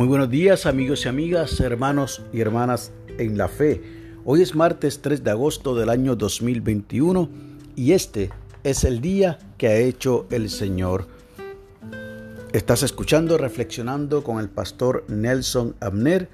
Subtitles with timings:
[0.00, 3.82] Muy buenos días amigos y amigas, hermanos y hermanas en la fe.
[4.24, 7.28] Hoy es martes 3 de agosto del año 2021
[7.76, 8.30] y este
[8.64, 11.06] es el día que ha hecho el Señor.
[12.54, 16.30] Estás escuchando Reflexionando con el pastor Nelson Abner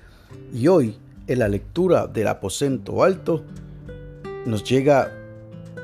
[0.55, 0.96] y hoy
[1.27, 3.43] en la lectura del aposento alto
[4.45, 5.11] nos llega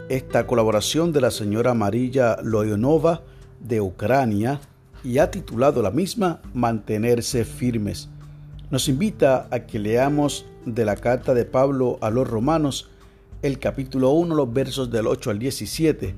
[0.08, 3.22] esta colaboración de la señora Marilla Loyonova
[3.58, 4.60] de Ucrania
[5.04, 8.08] y ha titulado la misma Mantenerse firmes.
[8.70, 12.88] Nos invita a que leamos de la carta de Pablo a los romanos
[13.42, 16.14] el capítulo 1, los versos del 8 al 17,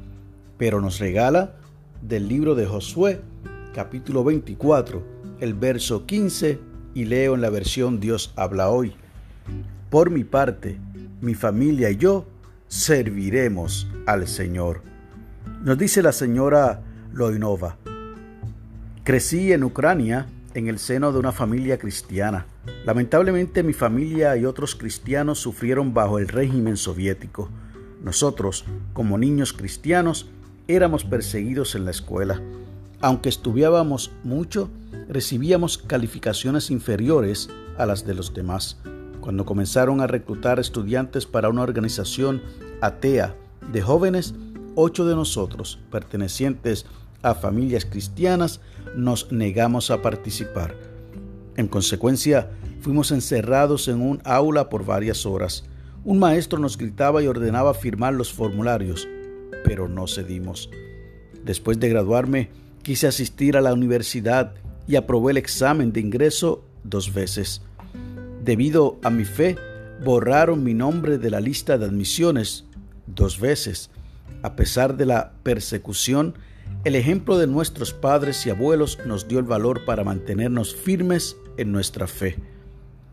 [0.59, 1.55] pero nos regala
[2.02, 3.23] del libro de Josué,
[3.74, 5.02] capítulo 24,
[5.41, 6.59] el verso 15,
[6.95, 8.93] y leo en la versión Dios habla hoy.
[9.91, 10.79] Por mi parte,
[11.21, 12.27] mi familia y yo
[12.69, 14.82] serviremos al Señor.
[15.62, 17.79] Nos dice la señora Loinova,
[19.05, 22.47] Crecí en Ucrania en el seno de una familia cristiana.
[22.87, 27.51] Lamentablemente mi familia y otros cristianos sufrieron bajo el régimen soviético.
[28.02, 30.30] Nosotros, como niños cristianos,
[30.69, 32.41] éramos perseguidos en la escuela.
[33.02, 34.71] Aunque estudiábamos mucho,
[35.07, 38.79] recibíamos calificaciones inferiores a las de los demás.
[39.21, 42.41] Cuando comenzaron a reclutar estudiantes para una organización
[42.80, 43.37] atea
[43.71, 44.35] de jóvenes,
[44.77, 48.61] ocho de nosotros, pertenecientes a familias cristianas,
[48.97, 50.75] nos negamos a participar.
[51.57, 55.65] En consecuencia, fuimos encerrados en un aula por varias horas.
[56.05, 59.09] Un maestro nos gritaba y ordenaba firmar los formularios,
[59.65, 60.69] pero no cedimos.
[61.45, 62.51] Después de graduarme,
[62.83, 64.55] quise asistir a la universidad
[64.87, 67.62] y aprobé el examen de ingreso dos veces.
[68.45, 69.56] Debido a mi fe,
[70.05, 72.67] borraron mi nombre de la lista de admisiones
[73.06, 73.91] dos veces.
[74.43, 76.34] A pesar de la persecución,
[76.84, 81.72] el ejemplo de nuestros padres y abuelos nos dio el valor para mantenernos firmes en
[81.72, 82.37] nuestra fe,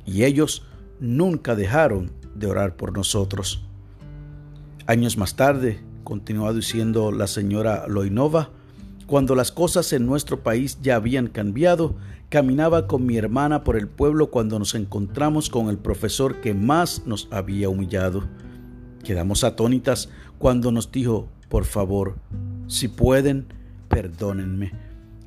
[0.06, 0.66] y ellos
[1.00, 3.64] nunca dejaron de orar por nosotros.
[4.88, 8.50] Años más tarde, continuó diciendo la señora Loinova,
[9.08, 11.96] cuando las cosas en nuestro país ya habían cambiado,
[12.28, 17.06] caminaba con mi hermana por el pueblo cuando nos encontramos con el profesor que más
[17.06, 18.24] nos había humillado.
[19.04, 22.16] Quedamos atónitas cuando nos dijo, por favor,
[22.68, 23.48] si pueden,
[23.92, 24.72] perdónenme.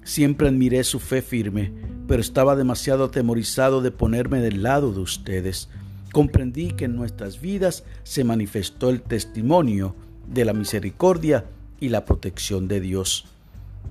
[0.03, 1.73] Siempre admiré su fe firme,
[2.09, 5.69] pero estaba demasiado atemorizado de ponerme del lado de ustedes.
[6.13, 9.95] Comprendí que en nuestras vidas se manifestó el testimonio
[10.27, 11.45] de la misericordia
[11.81, 13.27] y la protección de Dios.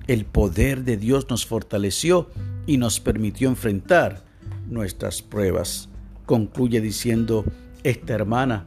[0.06, 2.28] El poder de Dios nos fortaleció
[2.66, 4.22] y nos permitió enfrentar
[4.68, 5.88] nuestras pruebas.
[6.26, 7.44] Concluye diciendo
[7.82, 8.64] esta hermana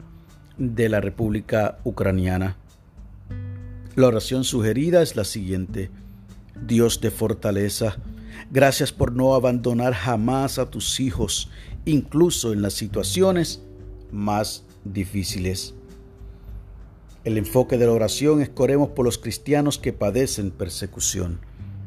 [0.56, 2.56] de la República Ucraniana.
[3.98, 5.90] La oración sugerida es la siguiente.
[6.54, 7.96] Dios de fortaleza,
[8.48, 11.50] gracias por no abandonar jamás a tus hijos,
[11.84, 13.60] incluso en las situaciones
[14.12, 15.74] más difíciles.
[17.24, 21.40] El enfoque de la oración es coremos por los cristianos que padecen persecución.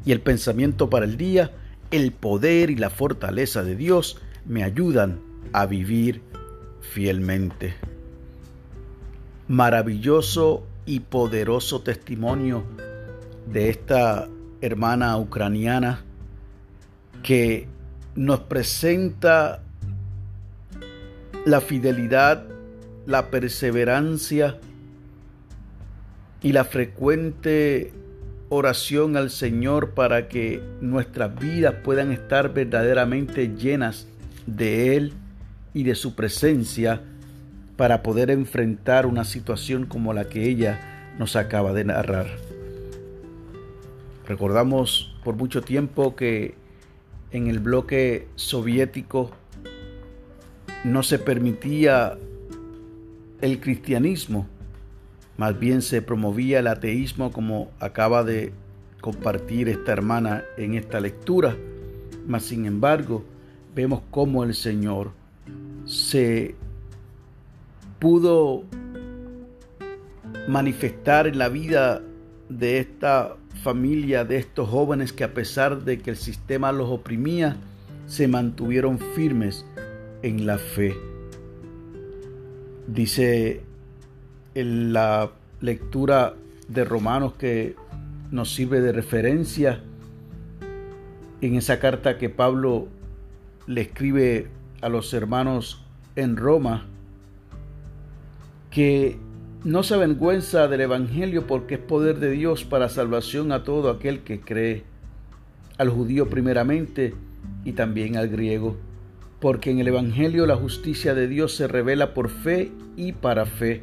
[0.04, 1.52] Y el pensamiento para el día,
[1.90, 5.22] el poder y la fortaleza de Dios me ayudan
[5.54, 6.20] a vivir
[6.82, 7.72] fielmente.
[9.48, 12.64] Maravilloso y poderoso testimonio
[13.46, 14.28] de esta
[14.60, 16.04] hermana ucraniana
[17.22, 17.68] que
[18.14, 19.62] nos presenta
[21.44, 22.44] la fidelidad,
[23.06, 24.58] la perseverancia
[26.42, 27.92] y la frecuente
[28.48, 34.06] oración al Señor para que nuestras vidas puedan estar verdaderamente llenas
[34.46, 35.12] de Él
[35.72, 37.00] y de su presencia
[37.82, 42.28] para poder enfrentar una situación como la que ella nos acaba de narrar.
[44.24, 46.54] Recordamos por mucho tiempo que
[47.32, 49.32] en el bloque soviético
[50.84, 52.16] no se permitía
[53.40, 54.46] el cristianismo,
[55.36, 58.52] más bien se promovía el ateísmo como acaba de
[59.00, 61.56] compartir esta hermana en esta lectura.
[62.28, 63.24] Mas sin embargo,
[63.74, 65.10] vemos cómo el Señor
[65.84, 66.54] se
[68.02, 68.64] pudo
[70.48, 72.02] manifestar en la vida
[72.48, 77.58] de esta familia, de estos jóvenes que a pesar de que el sistema los oprimía,
[78.06, 79.64] se mantuvieron firmes
[80.22, 80.96] en la fe.
[82.88, 83.62] Dice
[84.56, 86.34] en la lectura
[86.66, 87.76] de Romanos que
[88.32, 89.80] nos sirve de referencia
[91.40, 92.88] en esa carta que Pablo
[93.68, 94.48] le escribe
[94.80, 95.84] a los hermanos
[96.16, 96.88] en Roma,
[98.72, 99.18] que
[99.64, 104.20] no se avergüenza del Evangelio porque es poder de Dios para salvación a todo aquel
[104.20, 104.82] que cree,
[105.78, 107.14] al judío primeramente
[107.64, 108.76] y también al griego,
[109.40, 113.82] porque en el Evangelio la justicia de Dios se revela por fe y para fe,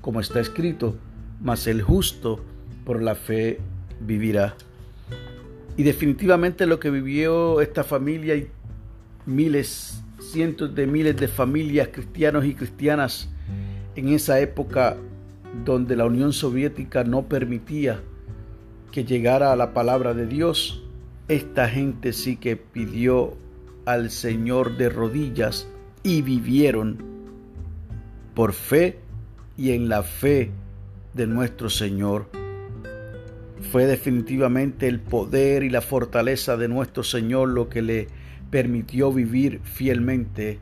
[0.00, 0.96] como está escrito,
[1.42, 2.40] mas el justo
[2.84, 3.58] por la fe
[4.00, 4.54] vivirá.
[5.76, 8.48] Y definitivamente lo que vivió esta familia y
[9.26, 13.28] miles, cientos de miles de familias cristianos y cristianas
[13.96, 14.96] en esa época
[15.64, 18.00] donde la Unión Soviética no permitía
[18.92, 20.82] que llegara a la palabra de Dios,
[21.28, 23.36] esta gente sí que pidió
[23.84, 25.68] al Señor de rodillas
[26.02, 26.98] y vivieron
[28.34, 28.98] por fe
[29.56, 30.50] y en la fe
[31.14, 32.30] de nuestro Señor.
[33.72, 38.08] Fue definitivamente el poder y la fortaleza de nuestro Señor lo que le
[38.50, 40.60] permitió vivir fielmente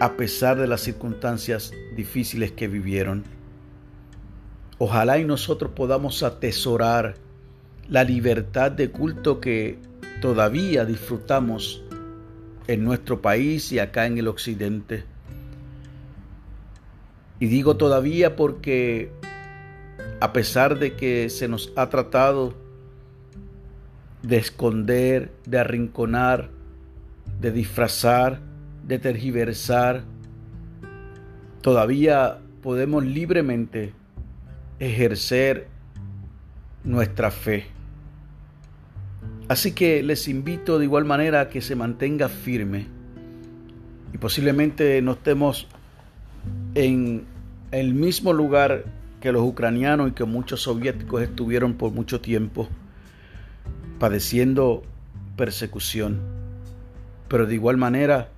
[0.00, 3.24] a pesar de las circunstancias difíciles que vivieron.
[4.78, 7.14] Ojalá y nosotros podamos atesorar
[7.88, 9.78] la libertad de culto que
[10.20, 11.82] todavía disfrutamos
[12.66, 15.04] en nuestro país y acá en el occidente.
[17.38, 19.12] Y digo todavía porque
[20.20, 22.54] a pesar de que se nos ha tratado
[24.22, 26.48] de esconder, de arrinconar,
[27.40, 28.40] de disfrazar,
[28.86, 30.04] de tergiversar,
[31.60, 33.92] todavía podemos libremente
[34.78, 35.68] ejercer
[36.84, 37.66] nuestra fe.
[39.48, 42.86] Así que les invito de igual manera a que se mantenga firme
[44.12, 45.66] y posiblemente no estemos
[46.74, 47.24] en
[47.70, 48.84] el mismo lugar
[49.20, 52.68] que los ucranianos y que muchos soviéticos estuvieron por mucho tiempo
[53.98, 54.82] padeciendo
[55.36, 56.20] persecución.
[57.28, 58.28] Pero de igual manera,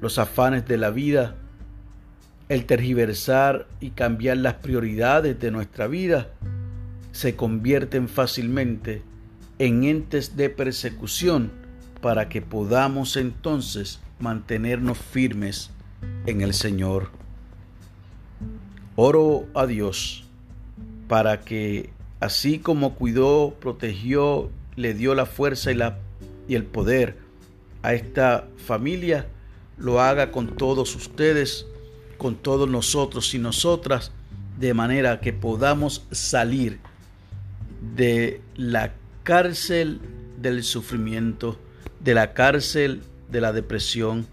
[0.00, 1.36] los afanes de la vida,
[2.48, 6.28] el tergiversar y cambiar las prioridades de nuestra vida,
[7.12, 9.02] se convierten fácilmente
[9.58, 11.50] en entes de persecución
[12.00, 15.70] para que podamos entonces mantenernos firmes
[16.26, 17.10] en el Señor.
[18.96, 20.24] Oro a Dios
[21.08, 25.98] para que así como cuidó, protegió, le dio la fuerza y, la,
[26.46, 27.16] y el poder
[27.82, 29.26] a esta familia,
[29.80, 31.66] lo haga con todos ustedes,
[32.18, 34.12] con todos nosotros y nosotras,
[34.58, 36.78] de manera que podamos salir
[37.96, 38.92] de la
[39.22, 40.00] cárcel
[40.40, 41.58] del sufrimiento,
[42.00, 43.00] de la cárcel
[43.30, 44.26] de la depresión,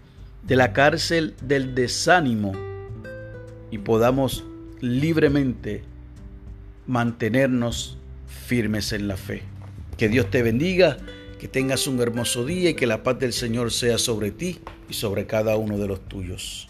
[0.46, 2.52] de la cárcel del desánimo
[3.70, 4.44] y podamos
[4.80, 5.82] libremente
[6.86, 7.96] mantenernos
[8.46, 9.42] firmes en la fe.
[9.96, 10.98] Que Dios te bendiga,
[11.38, 14.94] que tengas un hermoso día y que la paz del Señor sea sobre ti y
[14.94, 16.68] sobre cada uno de los tuyos.